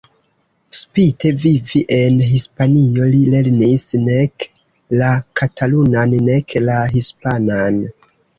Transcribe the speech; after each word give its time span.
Spite 0.77 1.29
vivi 1.43 1.81
en 1.97 2.17
Hispanio 2.29 3.05
li 3.09 3.19
lernis 3.33 3.85
nek 4.07 4.47
la 5.03 5.11
katalunan 5.43 6.17
nek 6.31 6.59
la 6.65 6.81
hispanan. 6.97 7.79